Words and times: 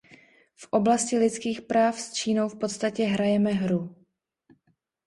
V 0.55 0.67
oblasti 0.71 1.17
lidských 1.17 1.61
práv 1.61 1.99
s 1.99 2.13
Čínou 2.13 2.49
v 2.49 2.59
podstatě 2.59 3.03
hrajeme 3.03 3.51
hru. 3.51 3.95